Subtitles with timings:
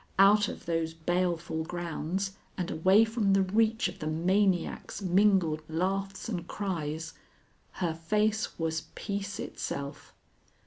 [0.17, 6.27] out of those baleful grounds and away from the reach of the maniac's mingled laughs
[6.27, 7.13] and cries,
[7.73, 10.11] her face was peace itself.